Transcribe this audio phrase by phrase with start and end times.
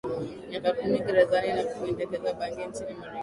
[0.49, 3.19] miaka kumi gerezani kwa kupenyeza bangi nchini Marekani